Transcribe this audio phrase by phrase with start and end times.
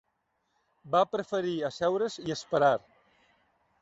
[0.95, 2.75] Va preferir asseure's i esperar.